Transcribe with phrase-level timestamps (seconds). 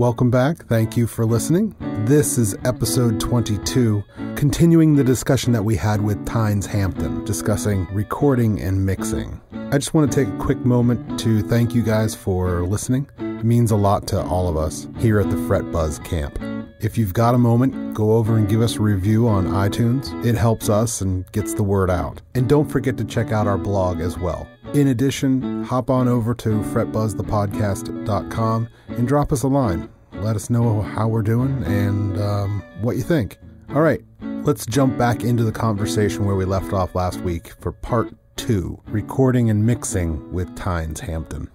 [0.00, 0.64] Welcome back.
[0.64, 1.76] Thank you for listening.
[2.06, 4.02] This is episode 22,
[4.34, 9.38] continuing the discussion that we had with Tynes Hampton, discussing recording and mixing.
[9.52, 13.10] I just want to take a quick moment to thank you guys for listening.
[13.18, 16.38] It means a lot to all of us here at the Fret Buzz camp.
[16.80, 20.24] If you've got a moment, go over and give us a review on iTunes.
[20.24, 22.22] It helps us and gets the word out.
[22.34, 24.48] And don't forget to check out our blog as well.
[24.72, 29.88] In addition, hop on over to fretbuzzthepodcast.com and drop us a line.
[30.12, 33.38] Let us know how we're doing and um, what you think.
[33.70, 37.72] All right, let's jump back into the conversation where we left off last week for
[37.72, 41.50] part two recording and mixing with Tynes Hampton.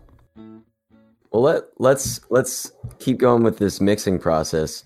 [1.31, 2.69] Well, let, let's let's
[2.99, 4.83] keep going with this mixing process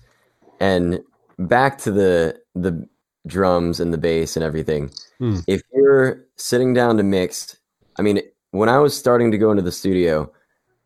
[0.60, 1.00] and
[1.36, 2.88] back to the the
[3.26, 4.92] drums and the bass and everything.
[5.18, 5.40] Hmm.
[5.48, 7.56] If you're sitting down to mix,
[8.00, 8.22] I mean,
[8.52, 10.32] when I was starting to go into the studio,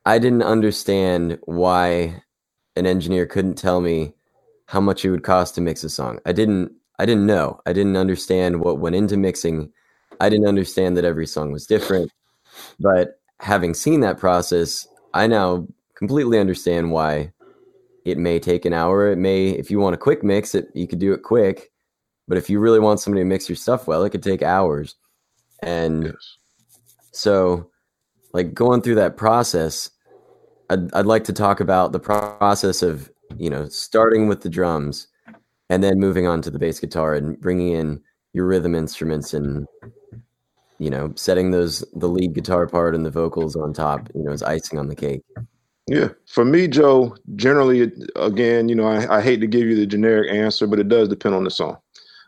[0.05, 2.21] I didn't understand why
[2.75, 4.15] an engineer couldn't tell me
[4.67, 6.19] how much it would cost to mix a song.
[6.27, 7.61] I didn't I didn't know.
[7.67, 9.73] I didn't understand what went into mixing.
[10.19, 12.11] I didn't understand that every song was different.
[12.81, 17.33] But having seen that process, I now completely understand why
[18.05, 19.13] it may take an hour.
[19.13, 21.71] It may, if you want a quick mix, it you could do it quick.
[22.27, 24.97] But if you really want somebody to mix your stuff well, it could take hours.
[25.63, 26.39] And Yes.
[27.15, 27.71] So,
[28.33, 29.91] like going through that process,
[30.71, 35.07] I'd, I'd like to talk about the process of, you know, starting with the drums
[35.71, 39.67] and then moving on to the bass guitar and bringing in your rhythm instruments and,
[40.79, 44.33] you know, setting those, the lead guitar part and the vocals on top, you know,
[44.33, 45.23] as icing on the cake.
[45.87, 46.09] Yeah.
[46.27, 50.33] For me, Joe, generally, again, you know, I, I hate to give you the generic
[50.33, 51.77] answer, but it does depend on the song.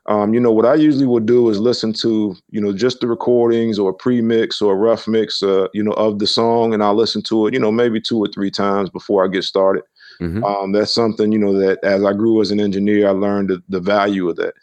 [0.09, 3.09] Um, you know, what I usually will do is listen to, you know, just the
[3.09, 6.95] recordings or pre-mix or a rough mix, uh, you know, of the song, and I'll
[6.95, 9.83] listen to it, you know, maybe two or three times before I get started.
[10.21, 10.45] Mhm.
[10.45, 13.63] Um, that's something, you know, that as I grew as an engineer, I learned the,
[13.69, 14.55] the value of that.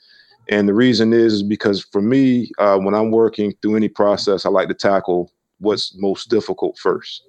[0.49, 4.45] And the reason is, is because for me, uh, when I'm working through any process,
[4.45, 7.23] I like to tackle what's most difficult first.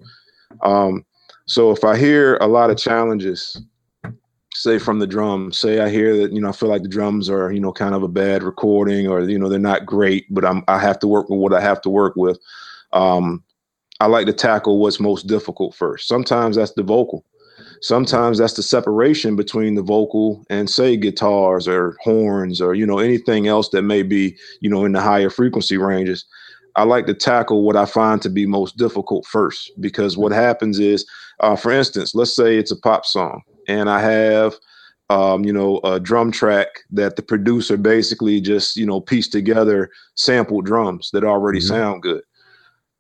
[0.63, 1.05] Um,
[1.47, 3.61] so if I hear a lot of challenges,
[4.55, 7.29] say from the drums, say I hear that, you know, I feel like the drums
[7.29, 10.45] are, you know, kind of a bad recording or, you know, they're not great, but
[10.45, 12.39] I'm, I have to work with what I have to work with.
[12.93, 13.43] Um,
[14.01, 16.09] I like to tackle what's most difficult first.
[16.09, 17.25] Sometimes that's the vocal.
[17.81, 22.99] Sometimes that's the separation between the vocal and say guitars or horns or, you know,
[22.99, 26.25] anything else that may be, you know, in the higher frequency ranges.
[26.77, 30.81] I like to tackle what I find to be most difficult first because what happens
[30.81, 31.07] is,
[31.41, 34.55] uh, for instance, let's say it's a pop song and I have,
[35.11, 39.91] um, you know, a drum track that the producer basically just, you know, pieced together
[40.15, 41.69] sampled drums that already Mhm.
[41.69, 42.23] sound good.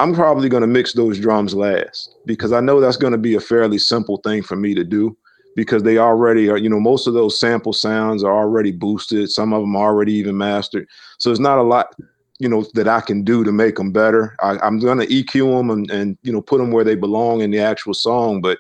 [0.01, 3.37] I'm probably going to mix those drums last because I know that's going to be
[3.37, 5.17] a fairly simple thing for me to do
[5.57, 9.31] because they already are, you know, most of those sample sounds are already boosted.
[9.31, 10.89] Some of them are already even mastered.
[11.19, 11.95] So it's not a lot,
[12.41, 14.35] you know, that I can do to make them better.
[14.43, 17.41] I, I'm going to EQ them and, and, you know, put them where they belong
[17.41, 18.41] in the actual song.
[18.41, 18.59] But,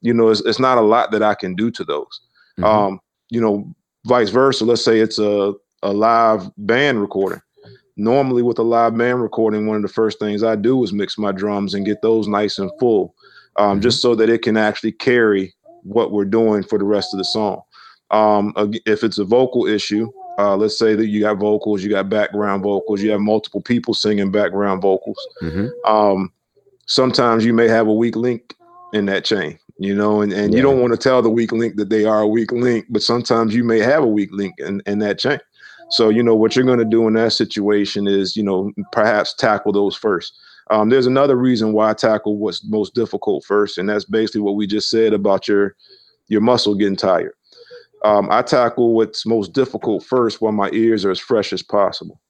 [0.00, 2.20] you know, it's, it's not a lot that I can do to those.
[2.58, 2.64] Mhm.
[2.64, 3.00] Um,
[3.30, 3.74] you know,
[4.06, 4.64] vice versa.
[4.64, 7.40] Let's say it's a, a live band recording.
[7.96, 11.18] Normally, with a live band recording, one of the first things I do is mix
[11.18, 13.14] my drums and get those nice and full,
[13.56, 13.82] um, Mhm.
[13.82, 17.24] just so that it can actually carry what we're doing for the rest of the
[17.24, 17.60] song.
[18.10, 18.52] Um,
[18.86, 22.62] if it's a vocal issue, uh, let's say that you got vocals, you got background
[22.62, 25.70] vocals, you have multiple people singing background vocals Mhm.
[25.84, 26.32] um,
[26.86, 28.54] sometimes you may have a weak link
[28.94, 31.76] in that chain, you know, and, and you don't want to tell the weak link
[31.76, 34.82] that they are a weak link, but sometimes you may have a weak link in,
[34.86, 35.38] in that chain.
[35.90, 39.34] So, you know, what you're going to do in that situation is, you know, perhaps
[39.34, 40.34] tackle those first.
[40.70, 44.56] Um, there's another reason why I tackle what's most difficult first, and that's basically what
[44.56, 45.76] we just said about your
[46.26, 47.32] your muscle getting tired.
[48.04, 52.20] Um, I tackle what's most difficult first while my ears are as fresh as possible,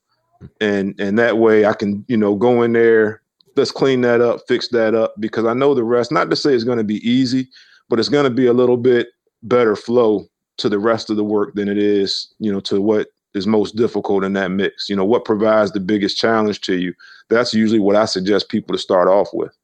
[0.61, 3.23] and and that way I can you know go in there,
[3.59, 6.11] let's clean that up, fix that up, because I know the rest.
[6.11, 7.49] Not to say it's going to be easy,
[7.89, 9.09] but it's going to be a little bit
[9.43, 10.27] better flow
[10.59, 13.77] to the rest of the work than it is you know to what is most
[13.77, 14.89] difficult in that mix.
[14.89, 16.95] You know what provides the biggest challenge to you.
[17.29, 19.57] That's usually what I suggest people to start off with.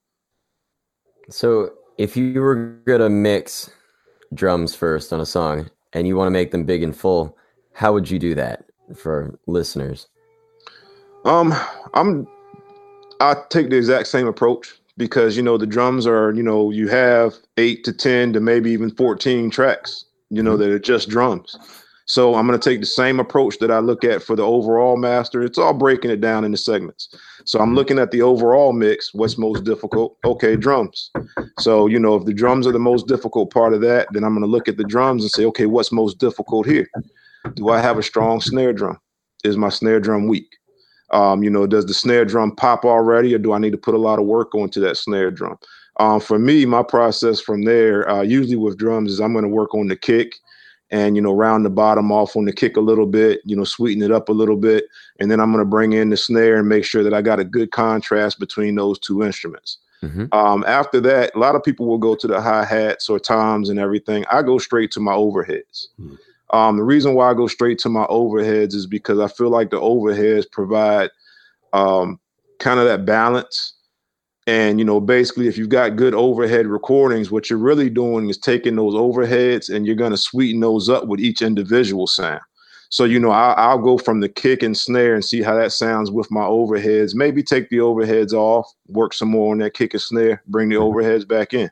[1.31, 3.71] So if you were gonna mix
[4.35, 7.37] drums first on a song and you want to make them big and full,
[7.73, 10.09] how would you do that for listeners?
[11.25, 11.55] Um,
[11.95, 12.27] I'm
[13.25, 16.89] I take the exact same approach because you know the drums are you know you
[16.89, 20.59] have eight to ten to maybe even fourteen tracks you know Mhm.
[20.61, 21.57] that are just drums,
[22.07, 24.97] So I'm going to take the same approach that I look at for the overall
[24.99, 25.43] master.
[25.43, 27.09] It's all breaking it down into segments.
[27.47, 29.15] So I'm looking at the overall mix.
[29.15, 30.17] What's most difficult?
[30.25, 31.11] Okay, drums.
[31.61, 34.35] So, you know, if the drums are the most difficult part of that, then I'm
[34.35, 36.87] going to look at the drums and say, okay, what's most difficult here?
[37.55, 38.99] Do I have a strong snare drum?
[39.43, 40.49] Is my snare drum weak?
[41.15, 43.95] Um, you know, does the snare drum pop already, or do I need to put
[43.95, 45.59] a lot of work onto that snare drum?
[46.01, 49.49] Um, for me, my process from there, uh, usually with drums, is I'm going to
[49.49, 50.35] work on the kick
[50.91, 53.65] and you know round the bottom off on the kick a little bit you know
[53.65, 54.85] sweeten it up a little bit
[55.19, 57.41] and then i'm going to bring in the snare and make sure that i got
[57.41, 60.27] a good contrast between those two instruments mm-hmm.
[60.33, 63.79] um, after that a lot of people will go to the hi-hats or toms and
[63.79, 66.15] everything i go straight to my overheads mm-hmm.
[66.55, 69.71] Um, the reason why i go straight to my overheads is because i feel like
[69.71, 71.11] the overheads provide
[71.73, 72.21] um,
[72.61, 73.75] kind of that balance
[74.47, 78.37] and you know, basically, if you've got good overhead recordings, what you're really doing is
[78.37, 82.41] taking those overheads and you're going to sweeten those up with each individual sound.
[82.91, 85.73] So you know, I'll, I'll, go from the kick and snare and see how that
[85.73, 87.15] sounds with my overheads.
[87.15, 90.77] Maybe take the overheads off, work some more on that kick and snare, bring the
[90.77, 90.97] mm-hmm.
[90.97, 91.71] overheads back in.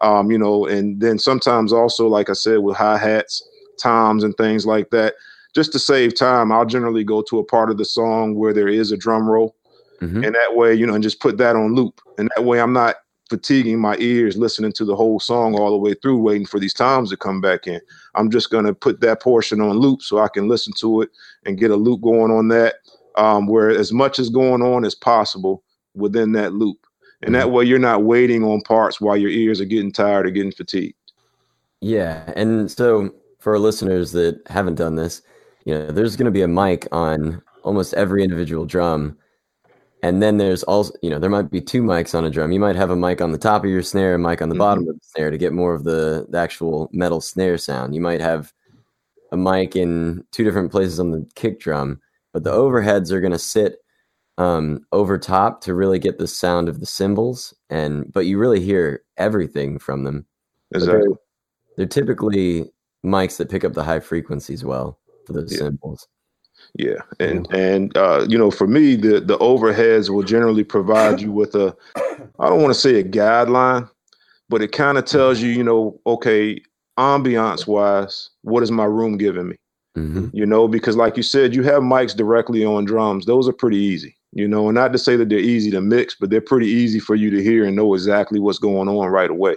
[0.00, 3.46] Um, you know, and then sometimes also, like I said, with hi hats,
[3.78, 5.14] toms, and things like that.
[5.54, 8.68] Just to save time, I'll generally go to a part of the song where there
[8.68, 9.56] is a drum roll
[10.00, 10.24] Mm-hmm.
[10.24, 12.00] And that way, you know, and just put that on loop.
[12.18, 12.96] And that way I'm not
[13.28, 16.74] fatiguing my ears listening to the whole song all the way through, waiting for these
[16.74, 17.80] toms to come back in.
[18.14, 21.10] I'm just going to put that portion on loop so I can listen to it
[21.44, 22.76] and get a loop going on that,
[23.16, 25.62] um, where as much is going on as possible
[25.94, 26.86] within that loop.
[27.22, 27.54] And that mm-hmm.
[27.54, 30.94] way you're not waiting on parts while your ears are getting tired or getting fatigued.
[31.80, 32.30] Yeah.
[32.36, 33.12] And so
[33.46, 35.22] for our listeners that haven't done this,
[35.64, 39.16] you know, there's going to be a mic on almost every individual drum
[40.02, 42.50] and then there's also, you know, there might be two mics on a drum.
[42.52, 44.54] You might have a mic on the top of your snare, a mic on the
[44.54, 44.58] mm-hmm.
[44.58, 47.94] bottom of the snare to get more of the, the actual metal snare sound.
[47.94, 48.52] You might have
[49.32, 52.00] a mic in two different places on the kick drum,
[52.32, 53.78] but the overheads are going to sit
[54.38, 57.54] um, over top to really get the sound of the cymbals.
[57.70, 60.26] And but you really hear everything from them.
[60.72, 60.98] Exactly.
[60.98, 61.16] They're,
[61.76, 62.70] they're, typically
[63.06, 65.58] mics that pick up the high frequencies well for those yeah.
[65.58, 66.08] cymbals.
[66.74, 71.32] Yeah, and and uh, you know, for me, the the overheads will generally provide you
[71.32, 71.74] with a,
[72.38, 73.88] I don't want to say a guideline,
[74.48, 76.60] but it kind of tells you, you know, okay,
[76.98, 79.56] ambiance wise, what is my room giving me?
[79.96, 80.28] Mm-hmm.
[80.32, 83.78] You know, because like you said, you have mics directly on drums; those are pretty
[83.78, 84.16] easy.
[84.32, 87.00] You know, and not to say that they're easy to mix, but they're pretty easy
[87.00, 89.56] for you to hear and know exactly what's going on right away.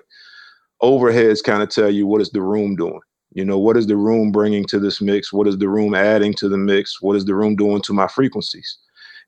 [0.81, 3.01] Overheads kind of tell you what is the room doing.
[3.39, 5.31] You know, what is the room bringing to this mix?
[5.31, 7.01] What is the room adding to the mix?
[7.01, 8.77] What is the room doing to my frequencies?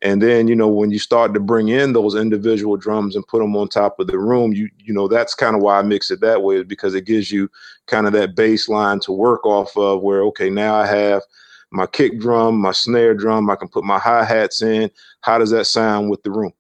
[0.02, 3.40] And then, you know, when you start to bring in those individual drums and put
[3.40, 6.12] them on top of the room, you you know, that's kind of why I mix
[6.12, 7.50] it that way is because it gives you
[7.88, 11.22] kind of that baseline to work off of where okay, now I have
[11.72, 14.92] my kick drum, my snare drum, I can put my hi-hats in.
[15.22, 16.52] How does that sound with the room?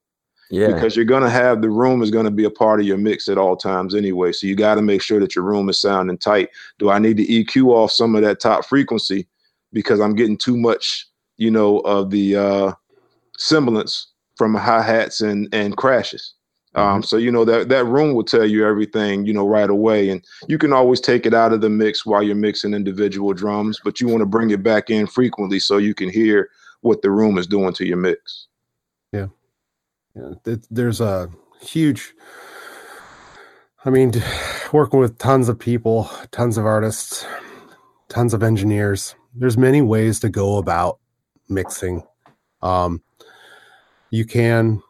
[0.52, 0.68] Yeah.
[0.68, 2.98] Because you're going to have the room is going to be a part of your
[2.98, 4.34] mix at all times anyway.
[4.34, 6.50] So you got to make sure that your room is sounding tight.
[6.78, 9.28] Do I need to EQ off some of that top frequency
[9.74, 11.08] because I'm getting too much,
[11.38, 12.72] you know, of the uh,
[13.38, 16.34] semblance from hi hats and and crashes.
[16.74, 17.02] Um, mm-hmm.
[17.02, 20.26] so you know that that room will tell you everything, you know, right away, and
[20.48, 24.00] you can always take it out of the mix while you're mixing individual drums, but
[24.00, 26.50] you want to bring it back in frequently so you can hear
[26.82, 28.48] what the room is doing to your mix.
[29.12, 29.28] Yeah.
[30.70, 31.30] There's a
[31.62, 32.14] huge.
[33.86, 34.14] I mean,
[34.72, 37.26] working with tons of people, tons of artists,
[38.10, 39.16] tons of engineers.
[39.34, 41.00] There's many ways to go about
[41.50, 42.04] mixing.
[42.62, 43.02] Um,
[44.12, 44.84] you can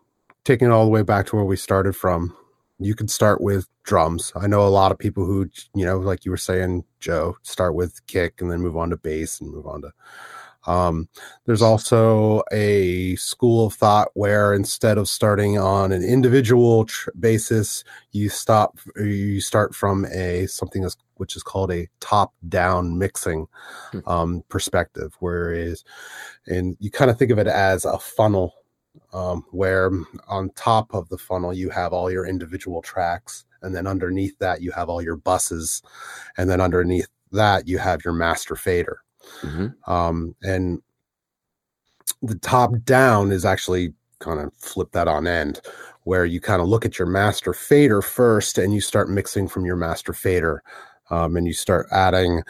[0.43, 2.35] taking it all the way back to where we started from.
[2.79, 4.31] You could start with drums.
[4.35, 7.75] I know a lot of people who, you know, like you were saying, Joe, start
[7.75, 9.91] with kick and then move on to bass and move on to
[10.67, 11.09] um,
[11.45, 17.83] there's also a school of thought where instead of starting on an individual tr- basis,
[18.11, 23.47] you stop you start from a something that's, which is called a top-down mixing
[23.91, 23.99] hmm.
[24.07, 25.83] um, perspective, whereas
[26.47, 28.53] and you kind of think of it as a funnel
[29.13, 29.91] um, where
[30.27, 34.61] on top of the funnel you have all your individual tracks and then underneath that
[34.61, 35.81] you have all your buses
[36.37, 39.01] and then underneath that you have your master fader
[39.41, 39.91] Mm-hmm.
[39.91, 40.81] Um, and
[42.21, 45.61] the top down is actually kind of flip that on end
[46.03, 49.65] where you kind of look at your master fader first and you start mixing from
[49.65, 50.63] your master fader
[51.09, 52.41] um, and you start adding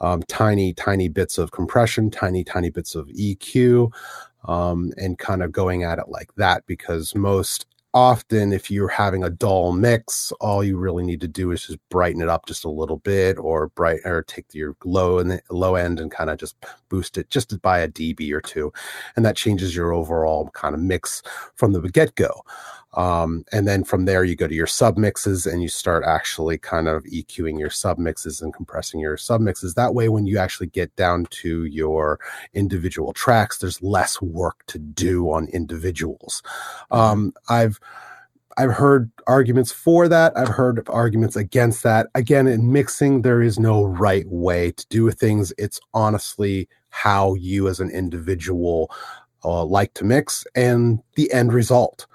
[0.00, 3.90] um, tiny tiny bits of compression tiny tiny bits of eq
[4.44, 9.24] um, and kind of going at it like that because most often if you're having
[9.24, 12.64] a dull mix all you really need to do is just brighten it up just
[12.64, 16.38] a little bit or bright or take your low and low end and kind of
[16.38, 16.56] just
[16.90, 18.70] boost it just by a db or two
[19.16, 21.22] and that changes your overall kind of mix
[21.54, 22.42] from the get-go
[22.94, 26.88] um, and then from there, you go to your submixes and you start actually kind
[26.88, 29.74] of EQing your submixes and compressing your submixes.
[29.74, 32.18] That way, when you actually get down to your
[32.54, 36.42] individual tracks, there's less work to do on individuals.
[36.90, 36.96] Mm-hmm.
[36.96, 37.78] Um, I've
[38.56, 40.36] I've heard arguments for that.
[40.36, 42.08] I've heard arguments against that.
[42.16, 45.52] Again, in mixing, there is no right way to do things.
[45.58, 48.90] It's honestly how you as an individual
[49.44, 52.06] uh, like to mix and the end result.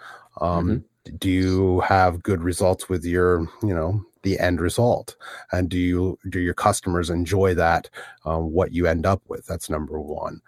[0.41, 1.15] Um, mm-hmm.
[1.17, 5.17] Do you have good results with your, you know, the end result,
[5.51, 7.89] and do you do your customers enjoy that?
[8.23, 9.45] Um, what you end up with?
[9.45, 10.41] That's number one.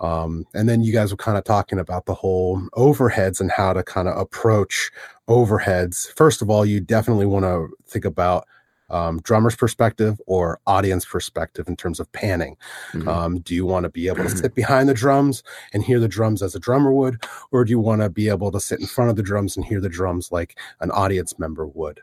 [0.00, 3.72] Um, and then you guys were kind of talking about the whole overheads and how
[3.72, 4.90] to kind of approach
[5.28, 6.12] overheads.
[6.14, 8.46] First of all, you definitely want to think about
[8.90, 12.56] um, drummer's perspective or audience perspective in terms of panning.
[12.92, 13.08] Mm-hmm.
[13.08, 15.42] Um, do you want to be able to sit behind the drums
[15.72, 18.50] and hear the drums as a drummer would, or do you want to be able
[18.52, 21.66] to sit in front of the drums and hear the drums like an audience member
[21.66, 22.00] would?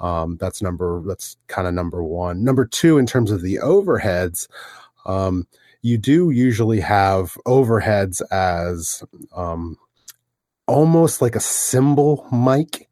[0.00, 1.02] Um, that's number.
[1.06, 2.44] That's kind of number one.
[2.44, 4.46] Number two, in terms of the overheads,
[5.06, 5.46] um,
[5.82, 9.02] you do usually have overheads as
[9.34, 9.78] um,
[10.66, 12.85] almost like a cymbal mic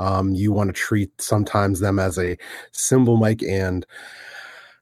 [0.00, 2.36] um, you want to treat sometimes them as a
[2.72, 3.86] cymbal mic and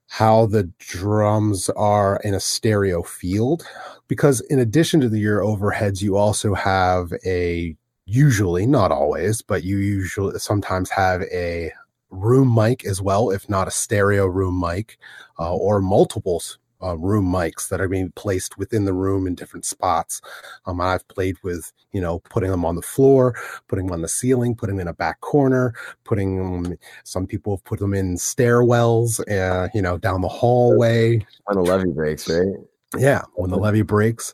[0.07, 3.67] how the drums are in a stereo field.
[4.07, 9.65] Because in addition to the, your overheads, you also have a usually, not always, but
[9.65, 11.73] you usually sometimes have a
[12.11, 14.97] room mic as well, if not a stereo room mic,
[15.39, 19.64] uh, or multiples uh, room mics that are being placed within the room in different
[19.64, 20.20] spots.
[20.66, 23.35] Um, I've played with, you know, putting them on the floor,
[23.68, 27.56] putting them on the ceiling, putting them in a back corner, putting them, some people
[27.56, 31.25] have put them in stairwells, uh, you know, down the hallway.
[31.49, 32.56] On the levee breaks, right?
[32.97, 34.33] Yeah, when the levee breaks.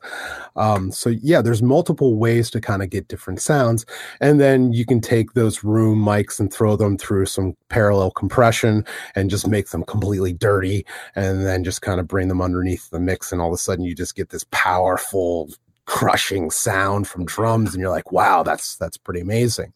[0.55, 3.85] Um, so yeah, there's multiple ways to kind of get different sounds,
[4.21, 8.85] and then you can take those room mics and throw them through some parallel compression
[9.17, 13.01] and just make them completely dirty, and then just kind of bring them underneath the
[13.01, 15.51] mix, and all of a sudden you just get this powerful,
[15.87, 19.73] crushing sound from drums, and you're like, wow, that's that's pretty amazing.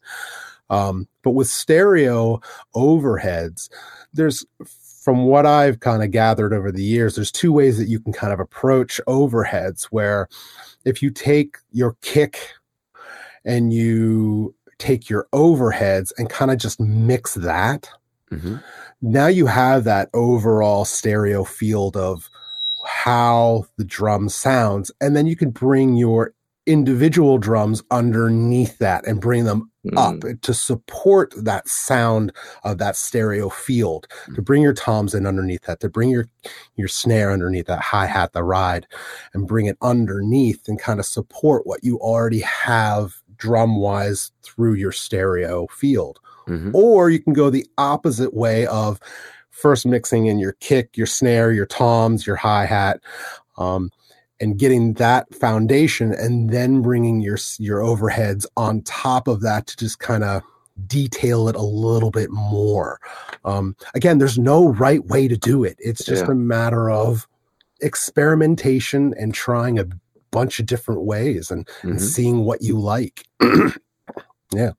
[0.69, 2.39] Um, but with stereo
[2.75, 3.69] overheads,
[4.13, 4.45] there's
[5.09, 8.13] from what I've kind of gathered over the years, there's two ways that you can
[8.13, 10.29] kind of approach overheads where
[10.85, 12.37] if you take your kick
[13.43, 17.89] and you take your overheads and kind of just mix that,
[18.31, 18.57] mm-hmm.
[19.01, 22.29] now you have that overall stereo field of
[22.85, 24.91] how the drum sounds.
[25.01, 26.35] And then you can bring your
[26.69, 29.97] individual drums underneath that and bring them mm.
[29.97, 32.31] up to support that sound
[32.63, 34.35] of that stereo field mm.
[34.35, 36.27] to bring your toms in underneath that to bring your
[36.75, 38.85] your snare underneath that hi-hat the ride
[39.33, 44.75] and bring it underneath and kind of support what you already have drum wise through
[44.75, 46.69] your stereo field mm-hmm.
[46.75, 48.99] or you can go the opposite way of
[49.49, 53.01] first mixing in your kick your snare your toms your hi-hat
[53.57, 53.89] um,
[54.41, 59.77] and getting that foundation and then bringing your your overheads on top of that to
[59.77, 60.41] just kind of
[60.87, 62.99] detail it a little bit more.
[63.45, 65.75] Um, again there's no right way to do it.
[65.79, 66.31] It's just yeah.
[66.31, 67.27] a matter of
[67.81, 69.87] experimentation and trying a
[70.31, 71.89] bunch of different ways and, mm-hmm.
[71.89, 73.25] and seeing what you like.
[74.51, 74.71] Yeah.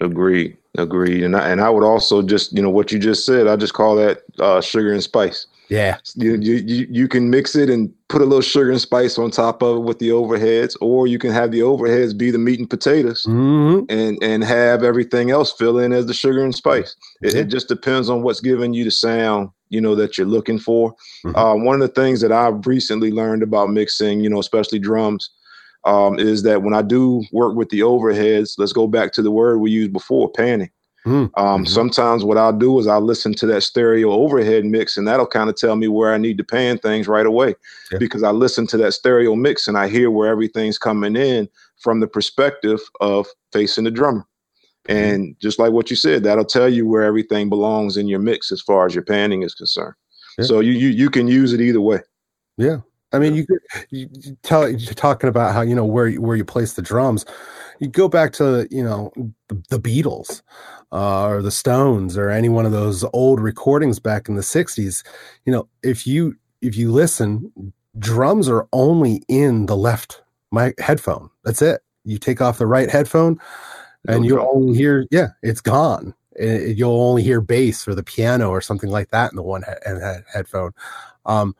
[0.00, 0.56] Agreed.
[0.78, 1.22] Agreed.
[1.22, 3.74] And I, and I would also just you know what you just said i just
[3.74, 5.96] call that uh, sugar and spice yeah.
[6.16, 9.62] You, you, you can mix it and put a little sugar and spice on top
[9.62, 12.68] of it with the overheads, or you can have the overheads be the meat and
[12.68, 13.84] potatoes mm-hmm.
[13.88, 16.94] and, and have everything else fill in as the sugar and spice.
[17.22, 20.58] It, it, just depends on what's giving you the sound, you know, that you're looking
[20.58, 20.92] for.
[21.24, 21.36] Mm-hmm.
[21.36, 25.30] Uh, one of the things that I've recently learned about mixing, you know, especially drums,
[25.84, 29.30] um, is that when I do work with the overheads, let's go back to the
[29.30, 30.70] word we used before, panning.
[31.06, 31.64] Mm, um, mm-hmm.
[31.64, 35.50] Sometimes what I'll do is I'll listen to that stereo overhead mix, and that'll kind
[35.50, 37.54] of tell me where I need to pan things right away
[37.90, 37.98] yeah.
[37.98, 41.48] because I listen to that stereo mix and I hear where everything's coming in
[41.80, 44.26] from the perspective of facing the drummer.
[44.88, 44.96] Mm-hmm.
[44.96, 48.52] And just like what you said, that'll tell you where everything belongs in your mix
[48.52, 49.94] as far as your panning is concerned.
[50.38, 50.44] Yeah.
[50.44, 52.00] So you, you you can use it either way.
[52.56, 52.78] Yeah,
[53.12, 54.08] I mean, you could you
[54.42, 57.26] tell you're talking about how you know where where you place the drums.
[57.82, 59.12] You go back to you know
[59.48, 60.42] the, Beatles
[60.92, 65.04] uh, or the Stones or any one of those old recordings back in the '60s.
[65.44, 70.22] You know, if you if you listen, drums are only in the left
[70.52, 71.28] my headphone.
[71.42, 71.80] That's it.
[72.04, 73.40] You take off the right headphone,
[74.06, 78.48] and you'll only hear yeah it's gone it, you'll only hear bass or the piano
[78.48, 80.72] or something like that in the one he- headphone
[81.26, 81.54] um,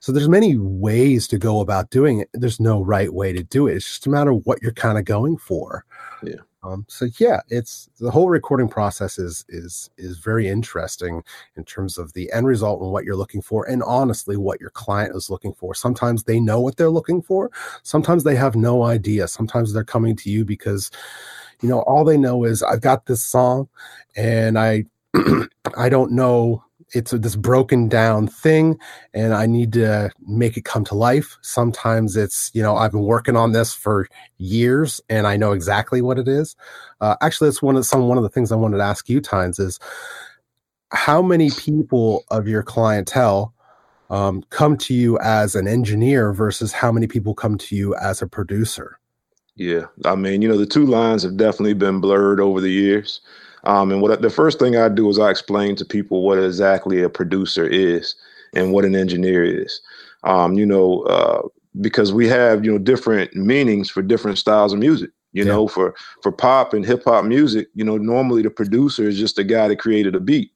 [0.00, 2.28] so there's many ways to go about doing it.
[2.32, 3.76] There's no right way to do it.
[3.76, 5.84] It's just a matter of what you're kind of going for.
[6.22, 6.36] Yeah.
[6.64, 11.22] um, so yeah it's the whole recording process is is is very interesting
[11.56, 14.70] in terms of the end result and what you're looking for and honestly what your
[14.70, 15.74] client is looking for.
[15.74, 17.50] Sometimes they know what they're looking for.
[17.84, 19.28] Sometimes they have no idea.
[19.28, 20.90] Sometimes they're coming to you because
[21.62, 23.68] you know all they know is i've got this song
[24.16, 24.84] and i
[25.76, 28.78] i don't know it's this broken down thing
[29.14, 31.36] and i need to make it come to life.
[31.42, 36.00] Sometimes it's you know i've been working on this for years and i know exactly
[36.00, 36.56] what it is.
[37.00, 39.20] Uh, actually that's one of some one of the things i wanted to ask you
[39.20, 39.78] Tynes is
[40.90, 43.52] how many people of your clientele
[44.10, 48.22] um, come to you as an engineer versus how many people come to you as
[48.22, 48.98] a producer?
[49.56, 53.20] Yeah, I mean, you know, the two lines have definitely been blurred over the years.
[53.64, 57.02] Um, and what the first thing I do is I explain to people what exactly
[57.02, 58.14] a producer is
[58.54, 59.80] and what an engineer is.
[60.24, 61.42] Um, you know, uh,
[61.80, 65.10] because we have you know different meanings for different styles of music.
[65.32, 65.52] You Yeah.
[65.52, 69.36] know, for for pop and hip hop music, you know, normally the producer is just
[69.36, 70.50] the guy that created a beat.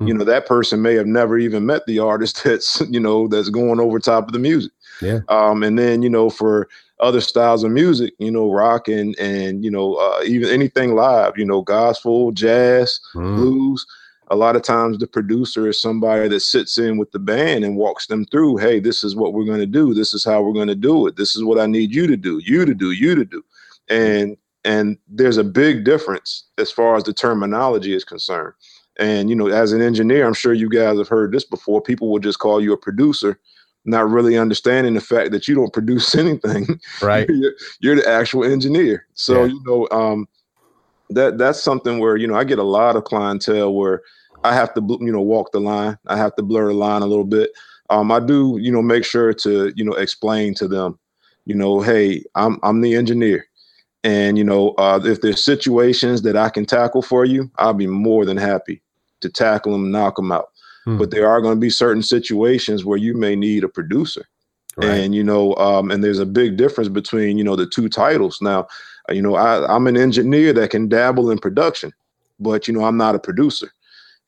[0.00, 0.18] You Hmm.
[0.18, 3.80] know, that person may have never even met the artist that's you know that's going
[3.80, 4.72] over top of the music.
[5.00, 5.20] Yeah.
[5.28, 6.68] Um, and then you know for
[7.00, 11.34] other styles of music, you know, rock and and you know uh, even anything live,
[11.36, 13.86] you know, gospel, jazz, Mm, blues.
[14.30, 17.78] A lot of times the producer is somebody that sits in with the band and
[17.78, 19.94] walks them through, hey, this is what we're going to do.
[19.94, 21.16] This is how we're going to do it.
[21.16, 23.42] This is what I need you to do, you to do, you to do.
[23.88, 28.52] And and there's a big difference as far as the terminology is concerned.
[28.98, 31.80] And you know, as an engineer, I'm sure you guys have heard this before.
[31.80, 33.38] People will just call you a producer,
[33.84, 36.66] not really understanding the fact that you don't produce anything
[37.02, 39.06] right you're, you're the actual engineer.
[39.14, 39.52] So Yeah.
[39.52, 40.28] you know um,
[41.10, 44.02] that that's something where you know I get a lot of clientele where
[44.44, 45.98] I have to you know walk the line.
[46.06, 47.50] I have to blur the line a little bit.
[47.90, 50.98] Um, I do you know make sure to you know explain to them,
[51.46, 53.46] you know, hey, I'm I'm the engineer,
[54.04, 57.86] and you know uh, if there's situations that I can tackle for you, I'll be
[57.86, 58.82] more than happy
[59.20, 60.50] to tackle them, knock them out.
[60.88, 60.96] Hmm.
[60.96, 64.24] But there are going to be certain situations where you may need a producer.
[64.78, 64.88] Right.
[64.88, 68.40] And you know um, and there's a big difference between you know the two titles.
[68.40, 68.66] Now
[69.10, 71.92] uh, you know I, i'm an engineer that can dabble in production
[72.38, 73.70] but you know i'm not a producer.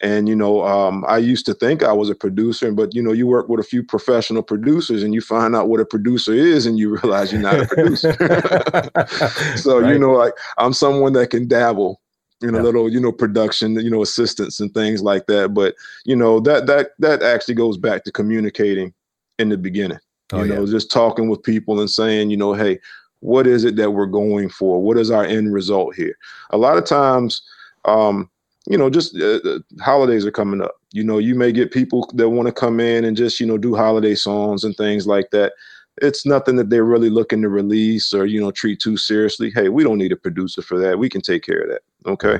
[0.03, 3.13] And you know um, i used to think i was a producer but you know
[3.13, 6.67] you work with a few professional producers and you find out what a producer is
[6.67, 8.13] and you realize you're not a producer.
[9.57, 12.00] So you know like i'm someone that can dabble
[12.43, 12.61] in Yeah.
[12.61, 15.55] a little you know production you know assistance and things like that.
[15.55, 15.75] But
[16.05, 18.93] you know that that that actually goes back to communicating
[19.39, 19.99] in the beginning
[20.33, 20.55] you Oh, yeah.
[20.57, 22.79] know just talking with people and saying you know hey
[23.21, 24.81] what is it that we're going for?
[24.83, 26.15] What is our end result here?
[26.51, 27.43] A lot of times
[27.85, 28.31] um
[28.67, 30.77] you know just uh, uh, holidays are coming up.
[30.93, 33.59] You know you may get people that want to come in and just you know
[33.59, 35.53] do holiday songs and things like that
[36.01, 39.69] it's nothing that they're really looking to release or you know treat too seriously hey
[39.69, 42.39] we don't need a producer for that we can take care of that okay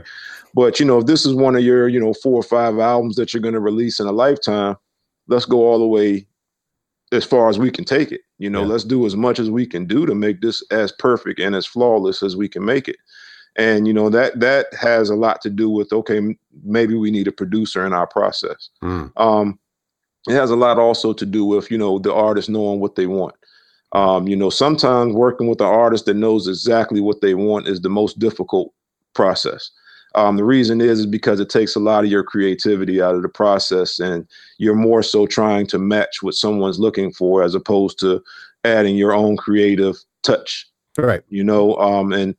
[0.55, 3.17] but you know if this is one of your you know four or five albums
[3.17, 4.77] that you're going to release in a lifetime
[5.29, 6.27] let's go all the way
[7.13, 8.21] as far as we can take it.
[8.39, 8.69] You know, Yeah.
[8.69, 11.67] let's do as much as we can do to make this as perfect and as
[11.67, 12.97] flawless as we can make it.
[13.57, 16.21] And you know that that has a lot to do with okay,
[16.65, 18.71] maybe we need a producer in our process.
[18.83, 19.59] Mm, Um,
[20.29, 23.07] it has a lot also to do with you know the artist knowing what they
[23.07, 23.35] want.
[23.93, 27.81] Um, you know, sometimes working with an artist that knows exactly what they want is
[27.81, 28.73] the most difficult
[29.15, 29.71] process.
[30.15, 33.23] Um, the reason is is because it takes a lot of your creativity out of
[33.23, 34.27] the process, and
[34.59, 38.23] you're more so trying to match what someone's looking for as opposed to
[38.65, 40.69] adding your own creative touch.
[40.99, 41.23] Right.
[41.29, 42.35] You know um and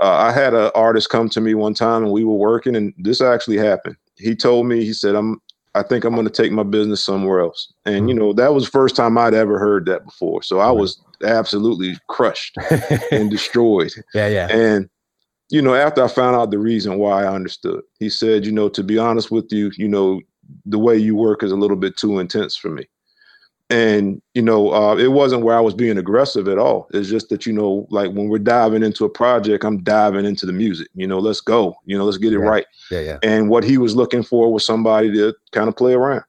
[0.00, 2.92] uh, i had an artist come to me one time and we were working and
[2.98, 3.96] this actually happened.
[4.16, 5.40] He told me he said i'm
[5.74, 7.72] i think i'm going to take my business somewhere else.
[7.84, 8.24] And you mm-hmm.
[8.24, 10.42] know that was the first time i'd ever heard that before.
[10.42, 12.56] So i was absolutely crushed
[13.12, 13.92] and destroyed.
[14.14, 14.48] Yeah yeah.
[14.50, 14.88] And
[15.50, 17.82] you know after i found out the reason why i understood.
[17.98, 20.20] He said you know to be honest with you you know
[20.66, 22.86] the way you work is a little bit too intense for me
[23.70, 26.88] and you know uh, it wasn't where i was being aggressive at all.
[26.92, 30.44] It's just that you know like when we're diving into a project i'm diving into
[30.46, 32.44] the music you know let's go you know let's get it Yeah.
[32.44, 32.66] right.
[32.90, 33.18] Yeah yeah.
[33.22, 36.24] And what he was looking for was somebody to kind of play around.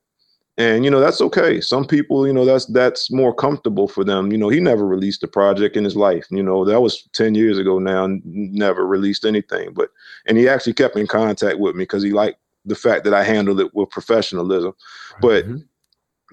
[0.58, 1.60] And you know that's okay.
[1.62, 4.32] Some people you know that's that's more comfortable for them.
[4.32, 7.34] You know he never released a project in his life you know that was 10
[7.36, 9.74] years ago now never released anything.
[9.74, 9.90] But
[10.28, 13.24] and he actually kept in contact with me because he liked the fact that i
[13.24, 14.74] handled it with professionalism.
[15.20, 15.66] But Mhm.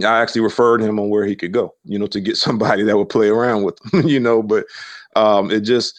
[0.05, 2.97] I actually referred him on where he could go, you know, to get somebody that
[2.97, 4.43] would play around with him, you know.
[4.43, 4.67] But
[5.17, 5.99] um, it just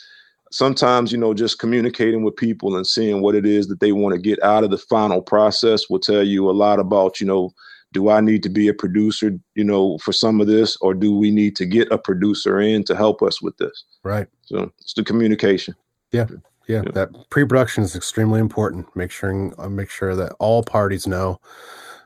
[0.52, 4.14] sometimes you know just communicating with people and seeing what it is that they want
[4.14, 7.54] to get out of the final process will tell you a lot about you know
[7.94, 11.16] do I need to be a producer, you know, for some of this, or do
[11.16, 13.84] we need to get a producer in to help us with this?
[14.04, 14.28] Right.
[14.44, 15.76] So it's the communication.
[16.12, 16.28] Yeah.
[16.68, 16.84] Yeah.
[16.86, 16.92] yeah.
[16.94, 18.96] That pre-production is extremely important.
[18.96, 21.40] Make sure, uh, make sure that all parties know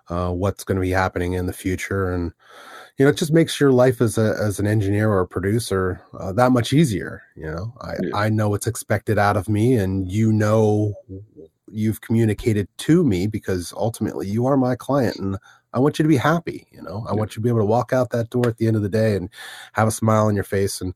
[0.09, 2.11] uh, what's going to be happening in the future.
[2.11, 2.31] And,
[2.97, 6.01] you know, it just makes your life as a, as an engineer or a producer
[6.17, 7.23] uh, that much easier.
[7.35, 8.15] You know, I, yeah.
[8.15, 10.93] I know what's expected out of me and you know,
[11.71, 15.37] you've communicated to me because ultimately you are my client and
[15.73, 16.67] I want you to be happy.
[16.71, 17.17] You know, I yeah.
[17.17, 18.89] want you to be able to walk out that door at the end of the
[18.89, 19.29] day and
[19.73, 20.93] have a smile on your face and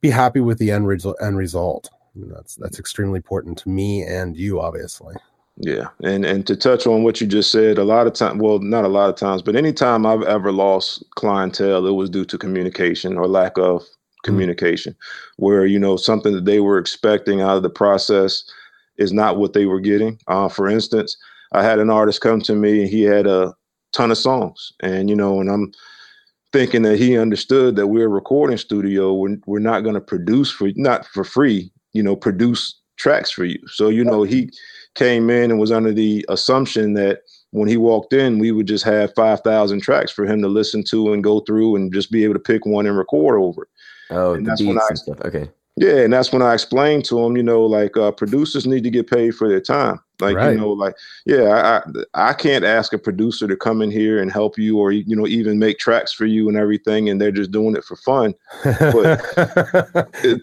[0.00, 1.16] be happy with the end, result.
[1.20, 1.88] end result.
[2.14, 5.14] And that's that's extremely important to me and you, obviously.
[5.60, 8.60] Yeah, and and to touch on what you just said, a lot of time, well,
[8.60, 12.38] not a lot of times, but anytime I've ever lost clientele, it was due to
[12.38, 13.86] communication or lack of mm-hmm.
[14.24, 15.44] communication, mm-hmm.
[15.44, 18.44] where you know something that they were expecting out of the process
[18.98, 20.16] is not what they were getting.
[20.28, 21.16] Uh, for instance,
[21.52, 23.52] I had an artist come to me and he had a
[23.92, 25.72] ton of songs, and you know, and I'm
[26.52, 29.12] thinking that he understood that we're a recording studio.
[29.12, 33.44] We're we're not going to produce for not for free, you know, produce tracks for
[33.44, 33.58] you.
[33.66, 34.50] So you know, he
[34.98, 38.84] came in and was under the assumption that when he walked in, we would just
[38.84, 42.24] have five thousand tracks for him to listen to and go through and just be
[42.24, 43.68] able to pick one and record over.
[44.10, 45.20] Oh, and that's when I, stuff.
[45.24, 45.48] Okay.
[45.76, 48.90] Yeah, and that's when I explained to him, you know, like uh, producers need to
[48.90, 50.00] get paid for their time.
[50.20, 50.50] Like right.
[50.50, 51.80] you know, like yeah,
[52.14, 55.14] I I can't ask a producer to come in here and help you, or you
[55.14, 58.34] know, even make tracks for you and everything, and they're just doing it for fun.
[58.64, 59.18] But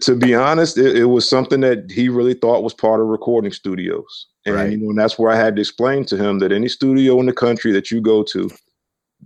[0.00, 3.52] to be honest, it, it, was something that he really thought was part of recording
[3.52, 4.70] studios, and right.
[4.70, 7.26] you know, and that's where I had to explain to him that any studio in
[7.26, 8.50] the country that you go to,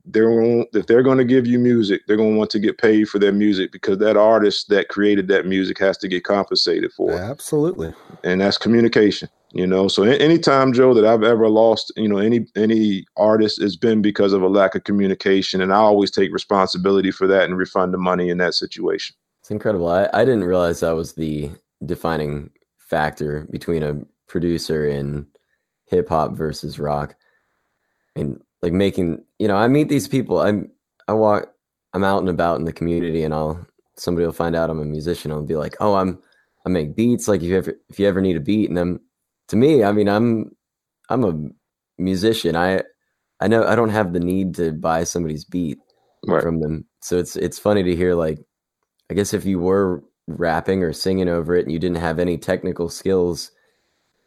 [0.05, 2.79] they're going if they're going to give you music, they're going to want to get
[2.79, 6.93] paid for their music because that artist that created that music has to get compensated
[6.93, 7.21] for it.
[7.21, 9.89] Absolutely, and that's communication you know?
[9.89, 14.33] So anytime joe that i've ever lost you know any any artist has been because
[14.33, 15.61] of a lack of communication.
[15.61, 19.17] And i always take responsibility for that and refund the money in that situation.
[19.41, 19.89] It's incredible.
[19.89, 21.51] I, I didn't realize that was the
[21.85, 25.27] defining factor between a producer in
[25.87, 27.17] hip-hop versus rock
[28.17, 30.71] and like making you know i meet these people i'm
[31.09, 31.53] i walk
[31.95, 33.67] i'm out and about in the community and i'll
[33.97, 36.19] somebody will find out i'm a musician i'll be like oh i'm
[36.65, 39.01] i make beats like if you ever if you ever need a beat and then
[39.51, 40.57] to me, I mean, I'm
[41.09, 41.51] I'm a
[42.01, 42.57] musician.
[42.57, 42.83] I
[43.41, 45.79] I know I don't have the need to buy somebody's beat
[46.27, 46.43] right.
[46.43, 46.87] from them.
[47.03, 48.39] So it's it's funny to hear like
[49.11, 52.39] I guess if you were rapping or singing over it and you didn't have any
[52.39, 53.51] technical skills,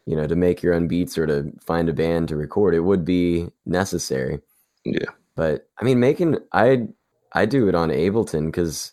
[0.06, 2.80] you know, to make your own beats or to find a band to record, it
[2.80, 4.40] would be necessary.
[4.84, 5.10] Yeah.
[5.34, 6.86] But I mean, making I
[7.32, 8.92] I do it on Ableton because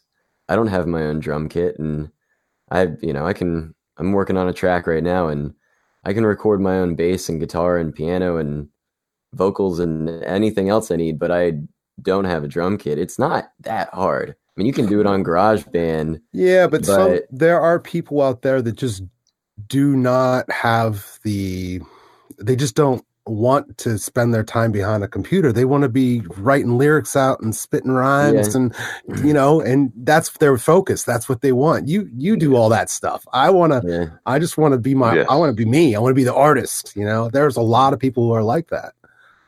[0.49, 2.11] I don't have my own drum kit and
[2.71, 5.53] I you know I can I'm working on a track right now and
[6.03, 8.69] I can record my own bass and guitar and piano and
[9.33, 11.53] vocals and anything else I need, but I
[12.01, 12.97] don't have a drum kit.
[12.97, 14.31] It's not that hard.
[14.31, 16.21] I mean, you can do it on GarageBand.
[16.33, 19.03] Yeah, but, but some, there are people out there that just
[19.67, 21.81] do not have the.
[22.39, 25.51] They just don't want to spend their time behind a computer.
[25.51, 28.61] They want to be writing lyrics out and spitting rhymes yeah.
[28.61, 29.27] and mm-hmm.
[29.27, 31.03] you know, and that's their focus.
[31.03, 31.87] That's what they want.
[31.87, 33.25] You you do all that stuff.
[33.33, 34.05] I want to yeah.
[34.25, 35.25] I just want to be my yeah.
[35.29, 35.95] I want to be me.
[35.95, 37.29] I want to be the artist, you know.
[37.29, 38.93] There's a lot of people who are like that.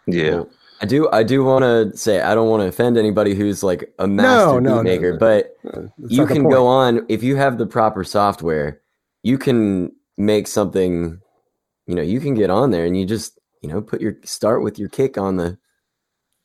[0.05, 0.43] Yeah.
[0.81, 3.93] I do I do want to say I don't want to offend anybody who's like
[3.99, 5.57] a master no, no, beat maker, no, but
[6.09, 8.81] you can go on if you have the proper software,
[9.23, 11.19] you can make something
[11.85, 14.61] you know, you can get on there and you just you know, put your start
[14.61, 15.57] with your kick on the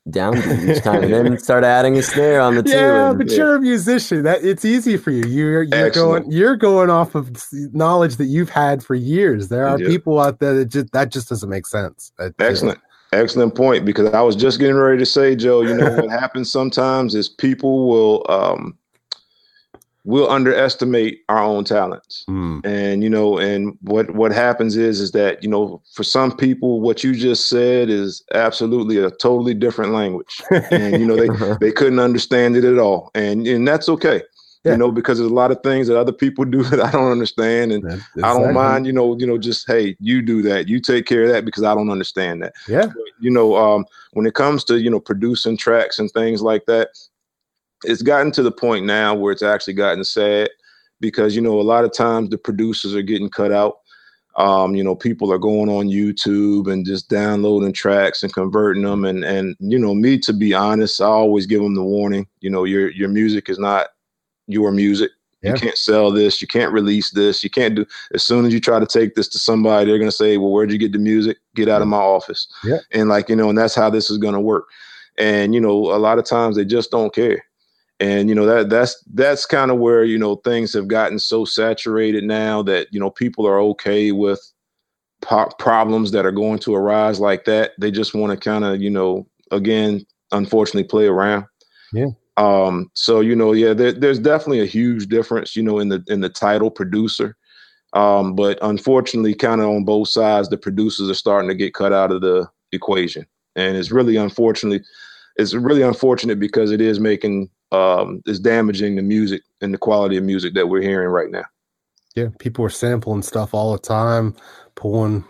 [0.09, 2.71] downbeat each time, and then start adding a snare on the two.
[2.71, 3.37] Yeah, and, but yeah.
[3.37, 4.23] you're a musician.
[4.23, 5.25] That it's easy for you.
[5.25, 9.49] You're you're going you're going off of knowledge that you've had for years.
[9.49, 12.11] There are people out there that just that just doesn't make sense.
[12.17, 12.79] That, Excellent.
[13.11, 16.51] Excellent point because I was just getting ready to say, Joe, you know what happens
[16.51, 18.77] sometimes is people will um
[20.03, 22.25] we'll underestimate our own talents.
[22.29, 22.65] Mm.
[22.65, 26.81] and you know and what what happens is is that you know for some people
[26.81, 30.41] what you just said is absolutely a totally different language.
[30.71, 33.11] And you know they they couldn't understand it at all.
[33.15, 34.21] And and that's okay
[34.63, 34.73] yeah.
[34.73, 37.11] you know because there's a lot of things that other people do that I don't
[37.11, 37.71] understand.
[37.71, 38.23] And exactly.
[38.23, 40.67] I don't mind you know you know just hey you do that.
[40.67, 42.53] You take care of that because I don't understand that.
[42.67, 42.87] Yeah.
[43.19, 46.89] You know um when it comes to you know producing tracks and things like that
[47.83, 50.49] it's gotten to the point now where it's actually gotten sad
[50.99, 53.79] because you know a lot of times the producers are getting cut out
[54.35, 59.05] um, you know people are going on youtube and just downloading tracks and converting them
[59.05, 62.49] and and you know me to be honest i always give them the warning you
[62.49, 63.87] know your your music is not
[64.47, 65.11] your music
[65.41, 65.53] Yeah.
[65.53, 66.41] You can't sell this.
[66.41, 67.43] You can't release this.
[67.43, 67.85] You can't do.
[68.13, 70.51] As soon as you try to take this to somebody, they're going to say, "Well,
[70.51, 71.37] where'd you get the music?
[71.55, 72.79] Get out of my office." Yeah.
[72.91, 74.65] And like you know, and that's how this is going to work.
[75.17, 77.41] And you know, a lot of times they just don't care.
[78.01, 81.43] And you know that that's that's kind of where you know things have gotten so
[81.43, 84.41] saturated now that you know people are okay with
[85.21, 87.71] po- problems that are going to arise like that.
[87.77, 91.45] They just want to kind of you know again, unfortunately, play around.
[91.93, 92.07] Yeah.
[92.37, 96.03] Um, so you know, yeah, there, there's definitely a huge difference, you know, in the
[96.07, 97.35] in the title producer.
[97.93, 101.91] Um, but unfortunately, kind of on both sides, the producers are starting to get cut
[101.91, 104.85] out of the equation, and it's really unfortunately,
[105.39, 110.17] it's really unfortunate because it is making um, is damaging the music and the quality
[110.17, 111.45] of music that we're hearing right now.
[112.15, 114.35] Yeah, people are sampling stuff all the time,
[114.75, 115.23] pulling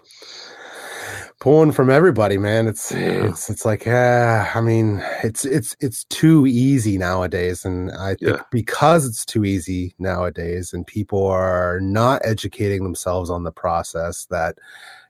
[1.39, 2.67] pulling from everybody, man.
[2.67, 3.27] It's yeah.
[3.27, 4.51] it's it's like yeah.
[4.55, 8.41] I mean, it's it's it's too easy nowadays, and I think yeah.
[8.51, 14.57] because it's too easy nowadays, and people are not educating themselves on the process that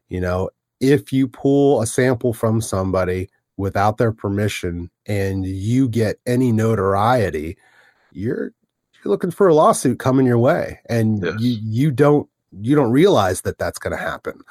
[0.09, 0.49] you know
[0.81, 7.57] if you pull a sample from somebody without their permission and you get any notoriety,
[8.11, 8.53] you're
[8.93, 11.35] you're looking for a lawsuit coming your way, and yes.
[11.39, 12.27] you you don't
[12.61, 14.41] you don't realize that that's going to happen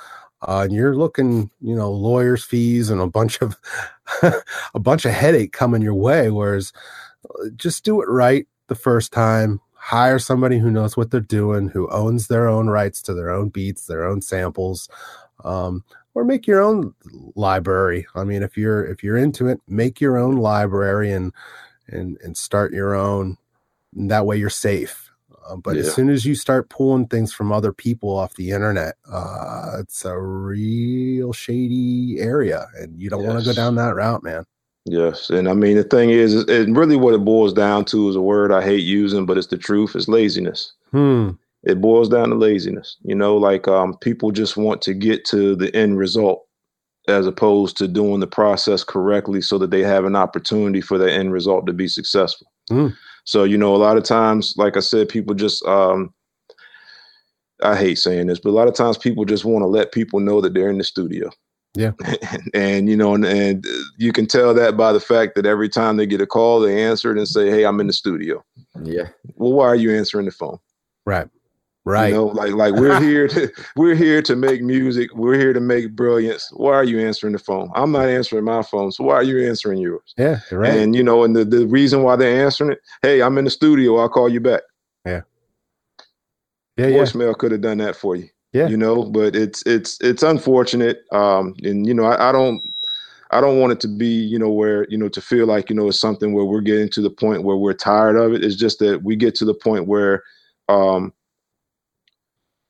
[0.43, 3.57] uh, and you're looking, you know, lawyers' fees and a bunch of
[4.75, 6.31] a bunch of headache coming your way.
[6.31, 6.73] Whereas,
[7.29, 9.61] uh, just do it right the first time.
[9.75, 13.49] Hire somebody who knows what they're doing, who owns their own rights to their own
[13.49, 14.89] beats, their own samples,
[15.45, 15.83] um,
[16.19, 16.95] or make your own
[17.35, 18.07] library.
[18.15, 21.33] I mean, if you're if you're into it, make your own library and
[21.87, 23.37] and and start your own.
[23.95, 25.09] And that way, you're safe
[25.49, 25.83] uh, but yeah.
[25.83, 30.05] as soon as you start pulling things from other people off the internet, uh, it's
[30.05, 33.29] a real shady area, and you don't yes.
[33.29, 34.45] want to go down that route, man.
[34.85, 38.17] Yes, and I mean the thing is, it really what it boils down to is
[38.17, 39.97] a word I hate using, but it's the truth.
[39.97, 40.73] Is laziness.
[40.93, 41.31] Hmm.
[41.65, 42.97] It boils down to laziness.
[43.03, 46.45] You know, like um, people just want to get to the end result
[47.09, 51.11] as opposed to doing the process correctly so that they have an opportunity for the
[51.11, 52.47] end result to be successful.
[52.69, 52.89] Hmm.
[53.25, 56.13] So, you know, a lot of times, like I said, people just, um,
[57.63, 60.21] I hate saying this, but a lot of times people just want to let people
[60.21, 61.31] know that they're in the studio.
[61.75, 61.93] Yeah.
[62.05, 63.67] And, and you know, and, and,
[63.97, 66.83] you can tell that by the fact that every time they get a call, they
[66.83, 68.45] answer it and say, Hey, I'm in the studio.
[68.83, 69.09] Yeah.
[69.35, 70.59] Well, why are you answering the phone?
[71.05, 71.29] Right.
[71.85, 72.09] Right.
[72.09, 75.15] You know, like like we're here to we're here to make music.
[75.15, 76.51] We're here to make brilliance.
[76.53, 77.71] Why are you answering the phone?
[77.75, 78.93] I'm not answering my phone.
[78.93, 80.15] So why are you answering yours?
[80.17, 80.77] Yeah, right.
[80.77, 83.51] And you know, and the, the reason why they're answering it, hey, I'm in the
[83.51, 84.63] studio, I'll call you back.
[85.07, 85.23] Yeah.
[86.77, 87.35] Yeah, Voicemail yeah.
[87.39, 88.29] could have done that for you.
[88.53, 88.69] Yeah.
[88.69, 91.03] You know, but it's it's it's unfortunate.
[91.13, 92.63] Um, and you know, I, I don't
[93.31, 95.77] I don't want it to be, you know, where, you know, to feel like, you
[95.77, 98.43] know, it's something where we're getting to the point where we're tired of it.
[98.43, 100.23] It's just that we get to the point where
[100.69, 101.13] um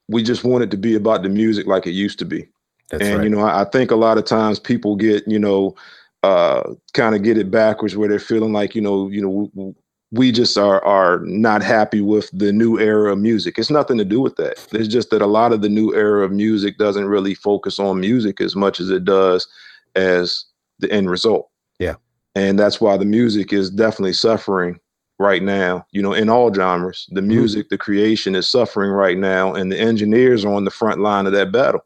[0.09, 2.49] we just want it to be about the music like it used to be.
[2.91, 3.25] That's and right.
[3.25, 5.77] you know, I, I, think a lot of times people get, you know,
[6.23, 6.63] uh,
[6.95, 9.75] kind of get it backwards where they're feeling like, you know, you know, we,
[10.11, 13.59] we just are are not happy with the new era of music.
[13.59, 14.67] It's nothing to do with that.
[14.73, 18.01] It's just that a lot of the new era of music doesn't really focus on
[18.01, 19.47] music as much as it does
[19.95, 20.45] as
[20.79, 21.51] the end result.
[21.79, 21.97] Yeah.
[22.35, 24.81] And that's why the music is definitely suffering
[25.19, 27.07] right now, you know, in all genres.
[27.11, 27.29] The mm-hmm.
[27.29, 27.75] music, mm-hmm.
[27.75, 31.33] the creation is suffering right now, and the engineers are on the front line of
[31.33, 31.85] that battle.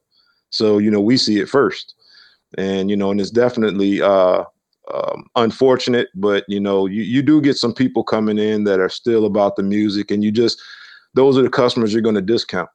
[0.51, 1.95] So, you know, we see it first.
[2.59, 4.45] And, you know, and it's definitely uh,
[4.93, 8.91] um, unfortunate, but, you know, you, you do get some people coming in that are
[8.91, 10.61] still about the music, and you just,
[11.15, 12.69] those are the customers you're going to discount.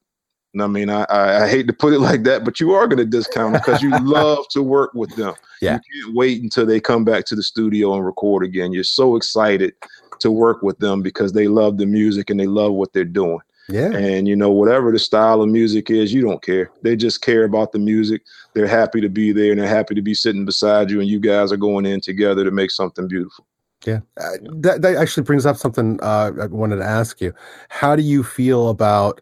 [0.54, 2.88] And I mean, I, I, I, hate to put it like that, but you are
[2.88, 5.36] going to discount them because you love to work with them.
[5.62, 5.76] Yeah.
[5.92, 8.74] You can't wait until they come back to the studio and record again.
[8.74, 9.76] You're so excited
[10.22, 13.40] to work with them because they love the music and they love what they're doing.
[13.70, 13.92] Yeah.
[13.92, 16.72] And you know, whatever the style of music is, you don't care.
[16.84, 18.24] They just care about the music.
[18.54, 21.20] They're happy to be there and they're happy to be sitting beside you and you
[21.20, 23.46] guys are going in together to make something beautiful.
[23.86, 24.00] Yeah.
[24.20, 27.34] Uh, that, that actually brings up something uh, I wanted to ask you.
[27.70, 29.22] How do you feel about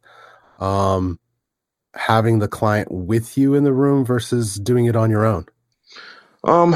[0.60, 1.19] um,
[1.95, 5.45] having the client with you in the room versus doing it on your own?
[6.43, 6.75] Um,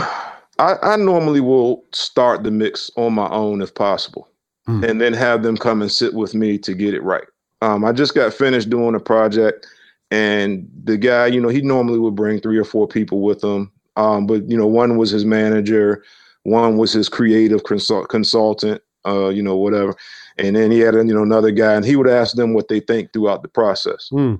[0.59, 4.27] I, I normally will start the mix on my own if possible,
[4.65, 4.83] hmm.
[4.83, 7.23] and then have them come and sit with me to get it right.
[7.61, 9.65] Um, I just got finished doing a project,
[10.11, 13.71] and the guy, you know, he normally would bring three or four people with him.
[13.95, 16.03] Um, but you know, one was his manager,
[16.43, 19.95] one was his creative consult- consultant, uh, you know, whatever,
[20.37, 22.81] and then he had you know another guy, and he would ask them what they
[22.81, 24.09] think throughout the process.
[24.11, 24.35] Hmm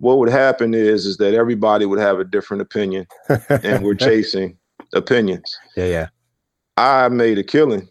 [0.00, 3.06] what would happen is is that everybody would have a different opinion
[3.50, 4.56] and we're chasing
[4.94, 5.56] opinions.
[5.76, 6.08] Yeah, yeah.
[6.76, 7.88] I made a killing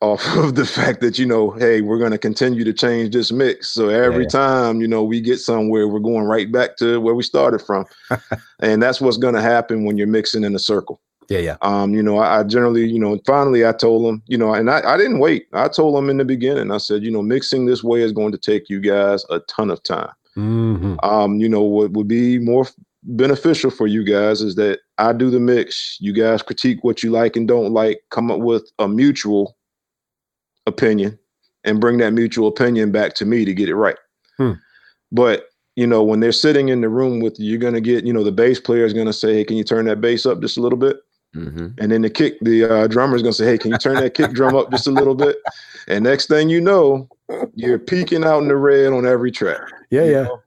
[0.00, 3.32] off of the fact that you know, hey, we're going to continue to change this
[3.32, 3.68] mix.
[3.68, 4.30] So every yeah.
[4.30, 7.86] time you know we get somewhere, we're going right back to where we started from,
[8.60, 11.00] and that's what's going to happen when you're mixing in a circle.
[11.28, 11.56] Yeah, yeah.
[11.62, 14.68] Um, you know, I, I generally, you know, finally I told them, you know, and
[14.68, 15.46] I, I didn't wait.
[15.52, 18.32] I told them in the beginning, I said, you know, mixing this way is going
[18.32, 20.10] to take you guys a ton of time.
[20.34, 22.66] hmm Um, you know, what would be more
[23.02, 25.96] beneficial for you guys is that I do the mix.
[26.00, 29.56] You guys critique what you like and don't like, come up with a mutual
[30.66, 31.18] opinion
[31.64, 33.98] and bring that mutual opinion back to me to get it right.
[34.36, 34.52] Hmm.
[35.10, 38.12] But you know, when they're sitting in the room with you, you're gonna get, you
[38.12, 40.56] know, the bass player is gonna say, Hey, can you turn that bass up just
[40.56, 40.98] a little bit?
[41.34, 43.96] hmm And then the kick, the uh, drummer is gonna say, "Hey, can you turn
[43.96, 45.38] that kick drum up just a little bit?"
[45.88, 47.08] And next thing you know,
[47.54, 49.60] you're peeking out in the red on every track.
[49.90, 50.22] Yeah, yeah.
[50.24, 50.42] know?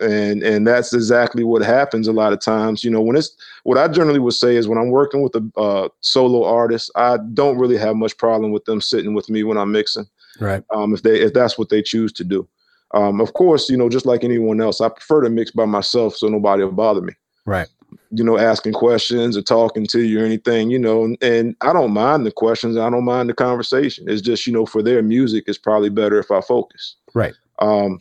[0.00, 2.82] And and that's exactly what happens a lot of times.
[2.82, 5.60] You know, when it's what I generally would say is when I'm working with a
[5.60, 9.58] uh, solo artist, I don't really have much problem with them sitting with me when
[9.58, 10.06] I'm mixing.
[10.40, 10.64] Right.
[10.72, 12.48] Um, if they if that's what they choose to do.
[12.92, 16.16] Um, of course, you know, just like anyone else, I prefer to mix by myself
[16.16, 17.12] so nobody will bother me
[17.44, 17.68] Right.
[18.10, 21.92] you know, asking questions or talking to you or anything, you know, and, I don't
[21.92, 22.76] mind the questions.
[22.76, 24.08] I don't mind the conversation.
[24.08, 26.96] It's just, you know, for their music, it's probably better if I focus.
[27.14, 27.34] Right.
[27.60, 28.00] Um,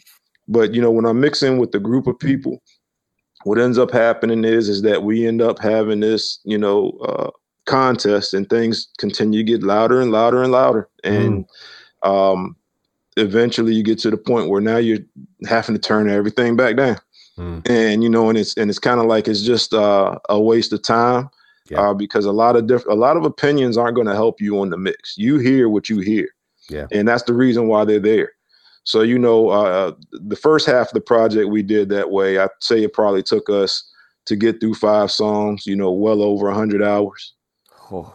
[0.50, 2.62] but you know, when I'm mixing with a group of people,
[3.46, 7.30] what ends up happening is, is that we end up having this, you know, uh,
[7.66, 10.90] contest and things continue to get louder and louder and louder.
[11.06, 11.46] And,
[12.04, 12.56] um,
[13.18, 15.00] eventually you get to the point where now you're
[15.48, 16.98] having to turn everything back down
[17.38, 17.62] Mm.
[17.70, 20.74] and you know, and it's and it's kind of like it's just uh, a waste
[20.74, 21.30] of time
[21.70, 21.80] Yeah.
[21.90, 24.60] uh, because a lot of different, a lot of opinions aren't going to help you
[24.60, 25.18] on the mix.
[25.18, 26.28] You hear what you hear,
[26.70, 26.88] Yeah.
[26.92, 28.32] and that's the reason why they're there.
[28.90, 32.40] So you know, uh, the first half of the project we did that way.
[32.40, 33.88] I'd say it probably took us
[34.26, 35.68] to get through five songs.
[35.68, 37.36] You know, well over hundred hours.
[37.92, 38.12] Oh,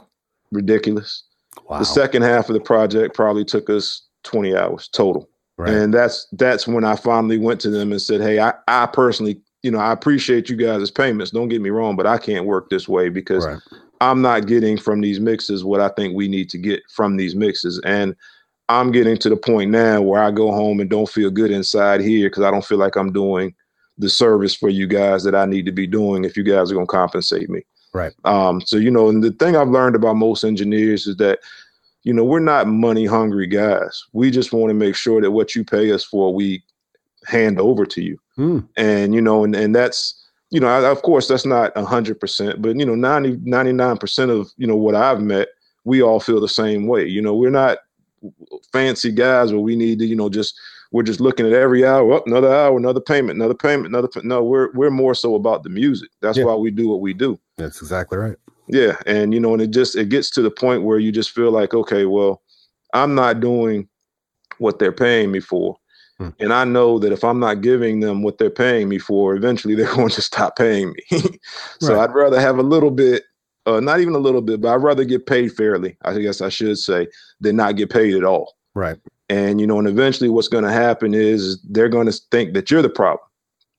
[0.51, 1.23] Ridiculous.
[1.71, 1.79] Wow.
[1.79, 5.31] The second half of the project probably took us twenty hours total.
[5.59, 5.73] right.
[5.73, 9.41] And that's that's when I finally went to them and said, "Hey, I, I personally,
[9.63, 11.31] you know, I appreciate you guys' as payments.
[11.31, 13.61] Don't get me wrong, but I can't work this way because right.
[14.01, 17.37] I'm not getting from these mixes what I think we need to get from these
[17.37, 17.81] mixes.
[17.85, 18.17] And
[18.68, 22.00] I'm getting to the point now where I go home and don't feel good inside
[22.00, 23.55] here because I don't feel like I'm doing
[23.98, 26.74] the service for you guys that I need to be doing if you guys are
[26.74, 27.62] going to compensate me.
[27.92, 28.12] Right.
[28.24, 31.38] Um, so, you know, and the thing I've learned about most engineers is that,
[32.03, 34.05] you know, we're not money hungry guys.
[34.12, 36.62] We just want to make sure that what you pay us for, we
[37.27, 38.68] hand over to you Mm.
[38.77, 42.77] and you know and, and that's you know I, of course that's not 100% but
[42.77, 45.50] you know 90 99% of you know what i've met
[45.85, 47.79] we all feel the same way you know we're not
[48.73, 50.59] fancy guys where we need to you know just
[50.93, 54.43] we're just looking at every hour up another hour another payment another payment another no
[54.43, 56.45] we're we're more so about the music that's Yeah.
[56.45, 58.37] why we do what we do That's exactly right.
[58.69, 61.31] yeah and you know and it just it gets to the point where you just
[61.31, 62.43] feel like okay well
[62.93, 63.89] i'm not doing
[64.59, 65.77] what they're paying me for
[66.19, 66.29] Hmm.
[66.39, 69.75] and i know that if i'm not giving them what they're paying me for eventually
[69.77, 71.19] they're going to stop paying me
[71.81, 72.05] so Right.
[72.09, 73.25] i'd rather have a little bit
[73.66, 76.48] uh, not even a little bit but i'd rather get paid fairly i guess i
[76.48, 77.07] should say
[77.40, 78.55] than not get paid at all.
[78.74, 78.98] Right.
[79.29, 82.70] and you know and eventually what's going to happen is they're going to think that
[82.70, 83.27] you're the problem.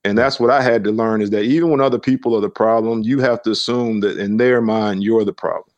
[0.06, 2.50] And that's what i had to learn is that even when other people are the
[2.50, 5.74] problem you have to assume that in their mind you're the problem.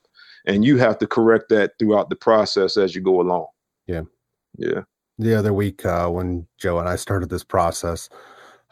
[0.45, 3.47] And you have to correct that throughout the process as you go along.
[3.85, 4.03] Yeah.
[4.57, 4.81] yeah.
[5.17, 8.07] The other week uh, when Joe and I started this process,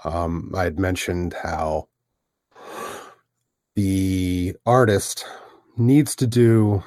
[0.04, 1.90] um, I had mentioned how
[3.76, 5.26] the artist
[5.78, 6.84] needs to do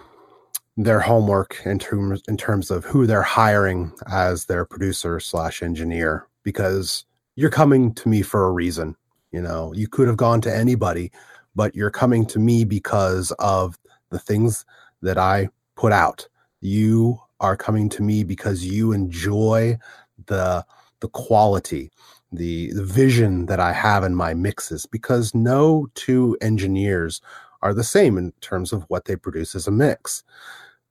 [0.77, 6.27] their homework in terms in terms of who they're hiring as their producer slash engineer
[6.45, 7.05] because
[7.37, 8.97] you're coming to me for a reason.
[9.33, 11.13] You know, you could have gone to anybody,
[11.55, 13.79] but you're coming to me because of
[14.11, 14.65] the things
[15.03, 16.27] that I put out.
[16.61, 19.79] You are coming to me because you enjoy
[20.27, 20.65] the
[21.01, 21.91] the quality,
[22.33, 27.21] the the vision that I have in my mixes because no two engineers
[27.63, 30.23] are the same in terms of what they produce as a mix.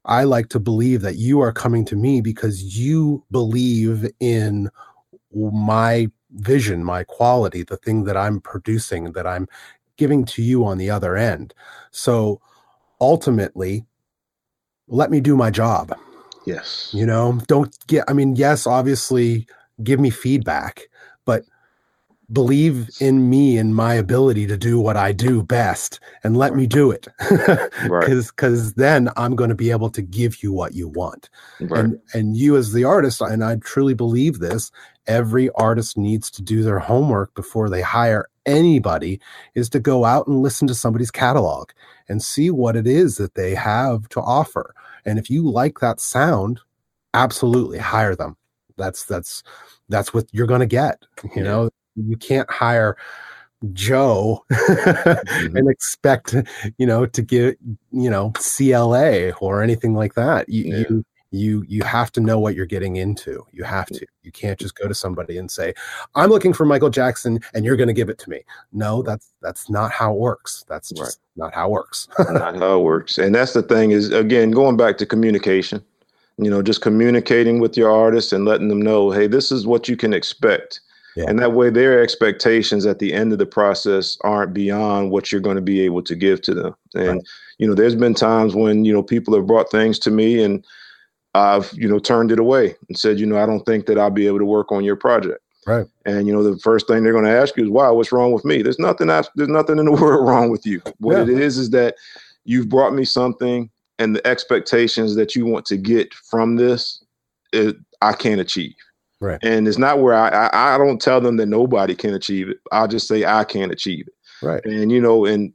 [0.06, 4.70] I like to believe that you are coming to me because you believe in
[5.34, 9.48] my vision, my quality, the thing that I'm producing, that I'm
[9.98, 11.54] giving to you on the other end.
[11.92, 12.42] So
[13.02, 13.86] ultimately,
[14.88, 15.94] let me do my job.
[16.46, 19.48] yes You know, don't get, I mean, yes, obviously
[19.84, 20.84] give me feedback,
[22.32, 26.68] believe in me and my ability to do what I do best and let me
[26.68, 27.08] do it.
[27.88, 31.30] Cause, cause then I'm going to be able to give you what you want.
[31.62, 34.72] right And, and you as the artist, and I truly believe this,
[35.08, 39.20] every artist needs to do their homework before they hire anybody
[39.56, 41.70] is to go out and listen to somebody's catalog
[42.10, 44.74] and see what it is that they have to offer.
[45.06, 46.60] And if you like that sound,
[47.14, 48.36] absolutely hire them.
[48.78, 49.44] That's that's
[49.90, 51.04] that's what you're going to get.
[51.24, 51.44] You yeah.
[51.44, 52.98] know, you can't hire
[53.74, 55.58] Joe mm-hmm.
[55.58, 56.36] and expect
[56.78, 57.58] you know to get
[57.92, 60.48] you know CLA or anything like that.
[60.48, 60.78] You, yeah.
[60.90, 64.60] you you you have to know what you're getting into you have to you can't
[64.60, 65.74] just go to somebody and say
[66.16, 68.42] i'm looking for michael jackson and you're going to give it to me
[68.72, 71.46] no that's that's not how it works that's just right.
[71.46, 74.78] not how it works not how it works and that's the thing is again going
[74.78, 75.84] back to communication
[76.38, 79.90] you know just communicating with your artists and letting them know hey this is what
[79.90, 80.80] you can expect
[81.18, 81.26] yeah.
[81.28, 85.42] and that way their expectations at the end of the process aren't beyond what you're
[85.42, 87.22] going to be able to give to them and right.
[87.58, 90.66] you know there's been times when you know people have brought things to me and
[91.38, 94.10] I've, you know, turned it away and said, you know, I don't think that I'll
[94.10, 95.42] be able to work on your project.
[95.66, 95.86] Right.
[96.06, 98.32] And you know, the first thing they're going to ask you is, "Wow, what's wrong
[98.32, 99.10] with me?" There's nothing.
[99.10, 100.82] I, There's nothing in the world wrong with you.
[101.00, 101.24] What yeah.
[101.24, 101.96] it is is that
[102.46, 107.04] you've brought me something, and the expectations that you want to get from this,
[107.52, 108.76] it, I can't achieve.
[109.20, 109.40] Right.
[109.42, 112.60] And it's not where I, I I don't tell them that nobody can achieve it.
[112.72, 114.46] I'll just say I can't achieve it.
[114.46, 114.64] Right.
[114.66, 115.52] And you know, and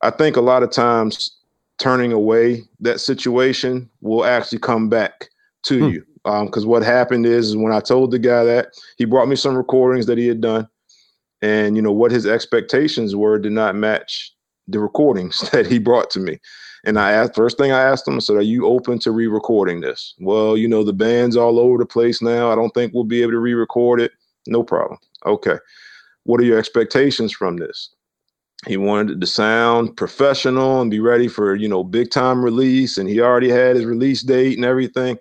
[0.00, 1.36] I think a lot of times
[1.78, 5.28] turning away that situation will actually come back
[5.64, 5.88] to hmm.
[5.94, 6.06] you.
[6.24, 9.34] Because um, what happened is, is when I told the guy that he brought me
[9.34, 10.68] some recordings that he had done,
[11.42, 14.32] and you know what his expectations were did not match
[14.68, 16.38] the recordings that he brought to me.
[16.84, 19.80] And I asked first thing I asked them, I said, "Are you open to re-recording
[19.80, 22.50] this?" Well, you know the band's all over the place now.
[22.50, 24.12] I don't think we'll be able to re-record it.
[24.46, 24.98] No problem.
[25.24, 25.58] Okay.
[26.24, 27.90] What are your expectations from this?
[28.66, 32.98] he wanted it to sound professional and be ready for you know big time release
[32.98, 35.18] and he already had his release date and everything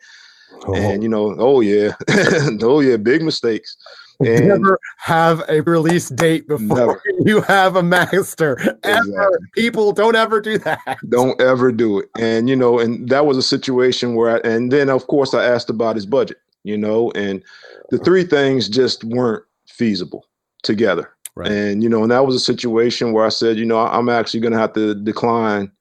[0.67, 0.75] oh.
[0.75, 1.93] and you know oh yeah
[2.61, 3.77] oh yeah big mistakes
[4.25, 7.01] and never have a release date before never.
[7.25, 8.57] you have a master.
[8.83, 9.39] Ever.
[9.53, 10.97] People don't ever do that.
[11.09, 12.09] Don't ever do it.
[12.17, 15.43] And you know and that was a situation where I, and then of course i
[15.43, 17.43] asked about his budget you know and
[17.89, 18.05] the uh-huh.
[18.05, 20.25] three things just weren't feasible
[20.63, 21.09] together.
[21.35, 21.51] Right.
[21.51, 24.41] And you know, and that was a situation where I said, you know, I'm actually
[24.41, 25.71] going to have to decline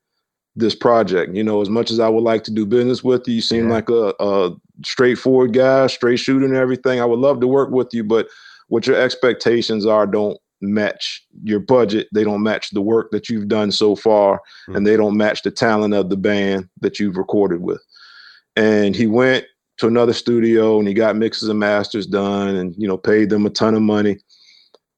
[0.57, 1.35] this project.
[1.35, 3.69] You know, as much as I would like to do business with you, you seem
[3.69, 3.75] yeah.
[3.75, 4.51] like a, a
[4.85, 7.01] straightforward guy, straight shooter, and everything.
[7.01, 8.29] I would love to work with you, but
[8.69, 12.09] what your expectations are don't match your budget.
[12.13, 14.77] They don't match the work that you've done so far, mm-hmm.
[14.77, 17.83] and they don't match the talent of the band that you've recorded with.
[18.57, 19.47] And he went
[19.79, 23.47] to another studio and he got mixes and masters done, and you know, paid them
[23.47, 24.19] a ton of money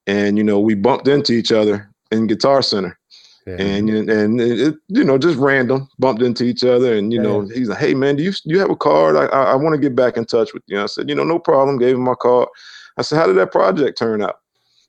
[0.07, 2.99] and you know we bumped into each other in Guitar Center.
[3.47, 3.61] Yeah.
[3.61, 7.29] And and it, you know just random bumped into each other and you yeah.
[7.29, 9.55] know he's like hey man do you do you have a card I I, I
[9.57, 11.97] want to get back in touch with you I said you know no problem gave
[11.97, 12.49] him my card
[12.97, 14.39] I said how did that project turn out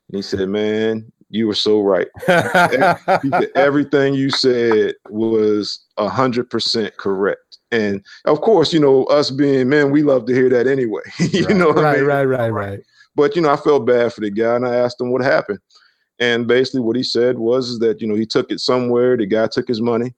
[0.10, 2.08] and he said man you were so right
[3.56, 9.68] everything you said was a hundred percent correct and of course you know us being
[9.68, 11.58] men we love to hear that anyway you right.
[11.58, 12.06] know right, I mean?
[12.06, 12.80] right right right
[13.16, 15.60] but you know, I felt bad for the guy, and I asked him what happened.
[16.24, 19.18] And basically, what he said was that you know he took it somewhere.
[19.18, 20.14] The guy took his money,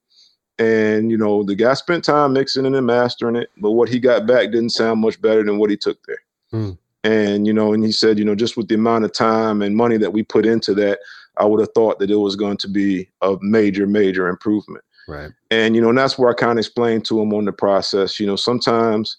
[0.56, 3.98] and you know the guy spent time mixing it and mastering it, but what he
[3.98, 6.22] got back didn't sound much better than what he took there.
[6.52, 6.70] Hmm.
[7.02, 9.74] And you know, and he said, you know, just with the amount of time and
[9.74, 11.00] money that we put into that,
[11.38, 14.84] I would have thought that it was going to be a major, major improvement.
[15.08, 15.32] Right.
[15.50, 18.20] And you know, and that's where I kind of explained to him on the process.
[18.20, 19.16] You know, sometimes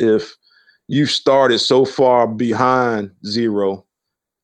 [0.00, 0.34] if
[0.88, 3.84] you've started so far behind zero.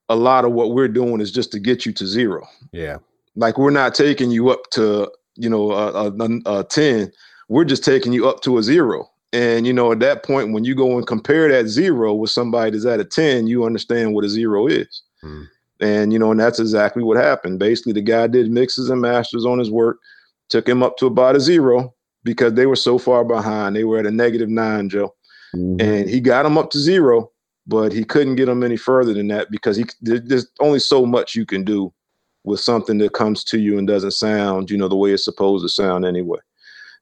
[0.08, 2.46] A lot of what we're doing is just to get you to zero.
[2.72, 2.98] Yeah.
[3.36, 7.10] Like we're not taking you up to, you know, a, a, a 10.
[7.48, 9.10] We're just taking you up to a zero.
[9.32, 12.70] And, you know, at that point, when you go and compare that zero with somebody
[12.70, 15.02] that's at a 10, you understand what a zero is.
[15.24, 15.46] Mm.
[15.80, 17.58] And, you know, and that's exactly what happened.
[17.58, 19.98] Basically, the guy did mixes and masters on his work,
[20.50, 21.92] took him up to about a zero
[22.22, 23.74] because they were so far behind.
[23.74, 25.14] They were at a negative nine, Joe.
[25.54, 25.80] Mm-hmm.
[25.80, 27.30] And he got him up to zero,
[27.66, 31.34] but he couldn't get them any further than that because he there's only so much
[31.34, 31.92] you can do
[32.44, 35.64] with something that comes to you and doesn't sound, you know, the way it's supposed
[35.64, 36.38] to sound anyway.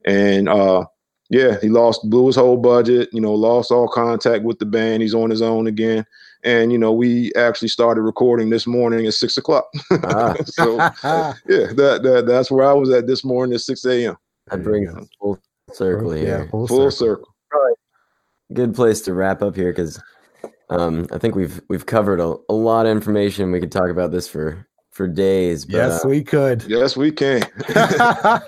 [0.05, 0.85] And uh
[1.31, 5.03] yeah, he lost blew his whole budget, you know, lost all contact with the band.
[5.03, 6.05] He's on his own again.
[6.45, 9.65] And you know, we actually started recording this morning at six o'clock.
[9.91, 10.35] Ah.
[10.45, 10.77] so
[11.49, 14.17] yeah, that, that that's where I was at this morning at six a.m.
[14.49, 15.41] That brings us full
[15.73, 16.27] circle here.
[16.27, 16.97] Yeah, full, full circle.
[17.01, 17.33] circle
[18.53, 20.01] good place to wrap up here because
[20.73, 23.53] um, I think we've we've covered a, a lot of information.
[23.53, 25.65] We could talk about this for for days.
[25.65, 26.63] But, yes, uh, we could.
[26.65, 27.43] Yes, we can.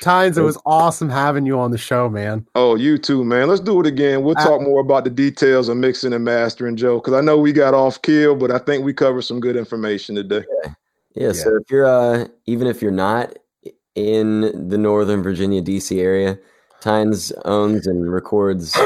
[0.00, 2.46] Tynes, it was awesome having you on the show, man.
[2.54, 3.48] oh, you too, man.
[3.48, 4.22] Let's do it again.
[4.22, 7.38] We'll Uh, talk more about the details of mixing and mastering, Joe, because I know
[7.38, 10.44] we got off kill, but I think we covered some good information today.
[11.14, 13.36] Yeah, so if you're uh even if you're not
[13.94, 16.38] in the Northern Virginia DC area,
[16.80, 18.76] Tynes owns and records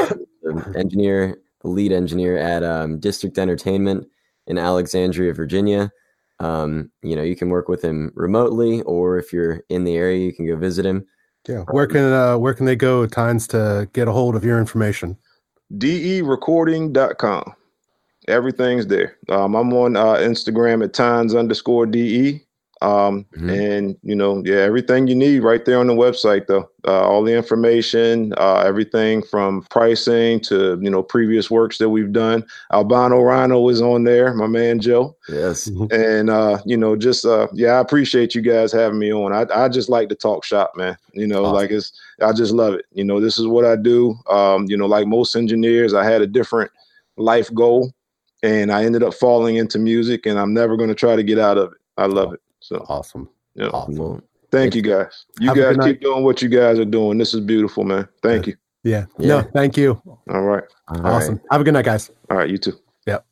[0.75, 4.07] engineer, the lead engineer at um, District Entertainment
[4.47, 5.91] in Alexandria, Virginia.
[6.41, 10.19] Um, you know, you can work with him remotely, or if you're in the area,
[10.25, 11.07] you can go visit him.
[11.49, 11.65] Yeah.
[11.71, 15.19] Where can uh where can they go, Tynes, to get a hold of your information?
[15.79, 17.55] derecording.com.
[18.29, 19.17] Everything's there.
[19.29, 22.41] Um, I'm on uh, Instagram at tynes underscore de.
[22.83, 23.51] Um, Mhm.
[23.51, 26.69] and you know, yeah, everything you need right there on the website, though.
[26.87, 32.13] Uh, all the information, uh, everything from pricing to you know previous works that we've
[32.13, 32.45] done.
[32.73, 37.47] Albano Rhino is on there, my man Joe, Yes, and uh, you know, just uh,
[37.53, 39.33] yeah, I appreciate you guys having me on.
[39.33, 40.97] I I just like to talk shop, man.
[41.13, 41.55] You know, Awesome.
[41.55, 42.85] like it's I just love it.
[42.93, 44.17] You know, this is what I do.
[44.29, 46.71] Um, you know, like most engineers, I had a different
[47.17, 47.93] life goal,
[48.43, 51.39] and I ended up falling into music, and I'm never going to try to get
[51.39, 51.79] out of it.
[51.97, 52.41] I love it.
[52.63, 53.29] So, Awesome.
[53.55, 53.67] yeah.
[53.67, 53.97] Awesome.
[53.97, 55.27] well, thank you guys.
[55.41, 57.19] You guys keep doing what you guys are doing.
[57.19, 58.09] This is beautiful, man.
[58.23, 58.55] Thank you.
[58.85, 59.07] Yeah.
[59.19, 59.29] Yeah.
[59.29, 60.01] No, thank you.
[60.07, 60.65] All right.
[60.89, 61.13] all right.
[61.13, 61.41] awesome.
[61.51, 62.11] Have a good night, guys.
[62.31, 62.49] All right.
[62.49, 62.79] You too.
[63.07, 63.27] Yep.